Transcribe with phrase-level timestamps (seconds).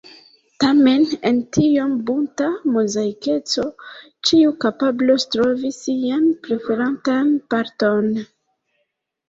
[0.63, 3.67] Tamen en tiom bunta mozaikeco
[4.31, 8.13] ĉiu kapablos trovi sian preferatan parton.